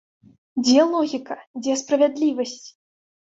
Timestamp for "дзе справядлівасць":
1.61-2.65